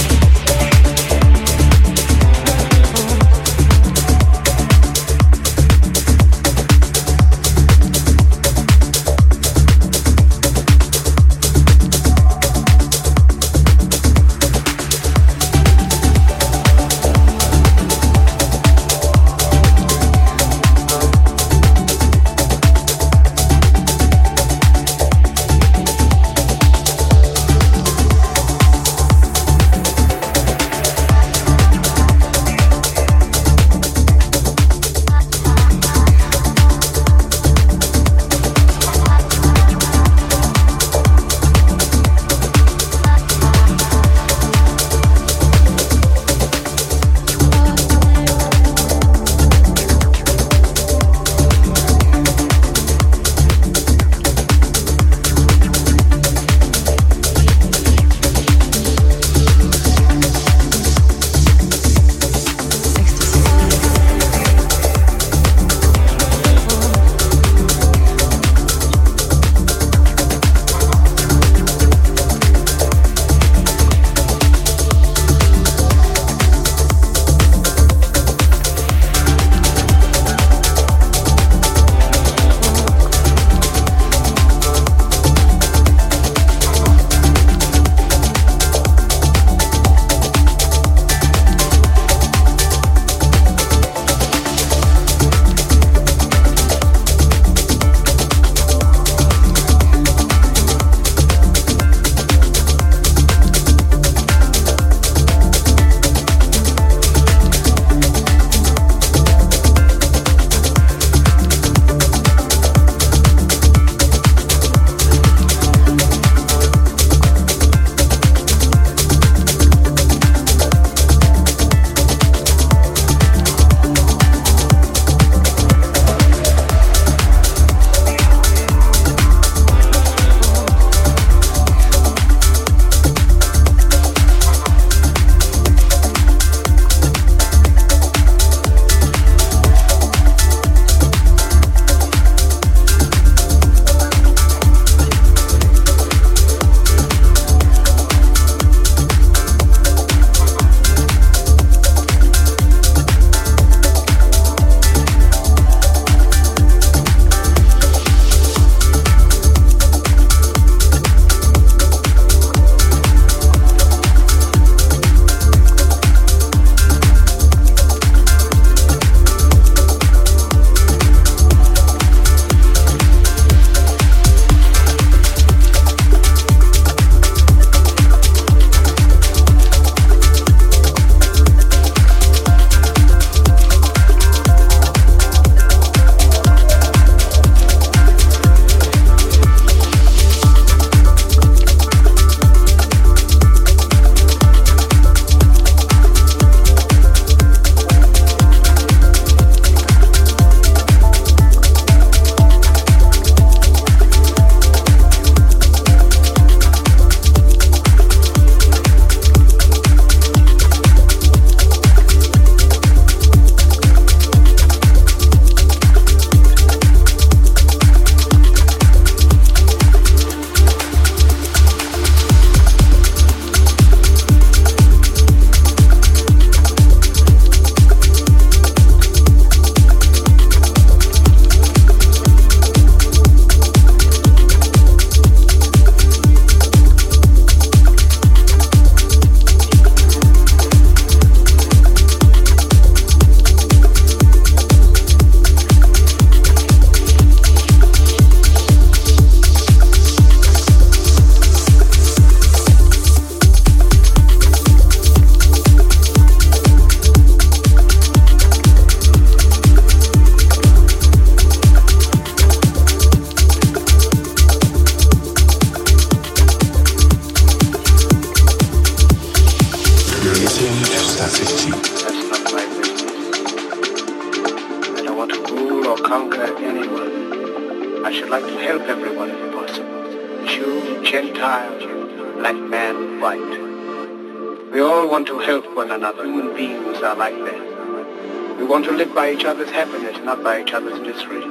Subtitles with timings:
[290.35, 291.41] not by each other's misery.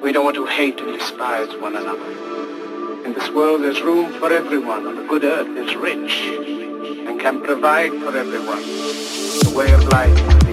[0.00, 2.10] We don't want to hate and despise one another.
[3.04, 6.12] In this world, there's room for everyone, and the good earth is rich
[7.06, 8.62] and can provide for everyone.
[9.44, 10.45] The way of life